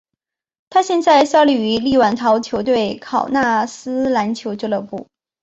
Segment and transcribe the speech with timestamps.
[0.71, 5.07] 他现在效力于立陶宛球队考纳斯篮球俱乐部。